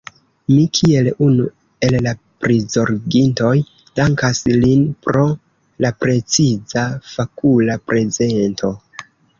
Mi 0.51 0.61
kiel 0.77 1.09
unu 1.25 1.45
el 1.87 1.97
la 2.05 2.13
prizorgintoj 2.45 3.53
dankas 4.01 4.43
lin 4.65 4.83
pro 5.05 5.25
la 5.87 5.95
preciza, 6.03 6.89
fakula 7.15 7.81
prezento. 7.93 8.77